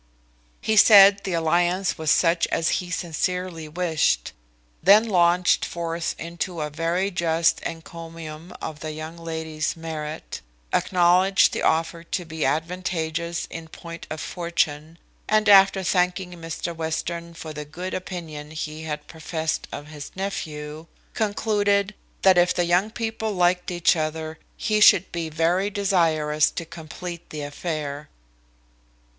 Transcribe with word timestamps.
He 0.61 0.77
said 0.77 1.23
the 1.25 1.33
alliance 1.33 1.95
was 1.95 2.09
such 2.09 2.47
as 2.47 2.69
he 2.81 2.89
sincerely 2.89 3.67
wished; 3.69 4.31
then 4.81 5.07
launched 5.07 5.63
forth 5.63 6.15
into 6.17 6.61
a 6.61 6.71
very 6.71 7.11
just 7.11 7.61
encomium 7.61 8.51
on 8.63 8.77
the 8.79 8.93
young 8.93 9.15
lady's 9.15 9.77
merit; 9.77 10.41
acknowledged 10.73 11.53
the 11.53 11.61
offer 11.61 12.03
to 12.03 12.25
be 12.25 12.43
advantageous 12.43 13.45
in 13.51 13.67
point 13.67 14.07
of 14.09 14.19
fortune; 14.19 14.97
and 15.29 15.47
after 15.47 15.83
thanking 15.83 16.31
Mr 16.31 16.75
Western 16.75 17.35
for 17.35 17.53
the 17.53 17.63
good 17.63 17.93
opinion 17.93 18.49
he 18.49 18.81
had 18.85 19.05
professed 19.05 19.67
of 19.71 19.89
his 19.89 20.09
nephew, 20.15 20.87
concluded, 21.13 21.93
that 22.23 22.39
if 22.39 22.55
the 22.55 22.65
young 22.65 22.89
people 22.89 23.33
liked 23.33 23.69
each 23.69 23.95
other, 23.95 24.39
he 24.57 24.79
should 24.81 25.11
be 25.11 25.29
very 25.29 25.69
desirous 25.69 26.49
to 26.49 26.65
complete 26.65 27.29
the 27.29 27.41
affair. 27.43 28.09